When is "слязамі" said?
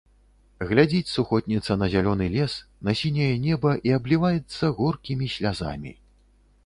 5.35-5.93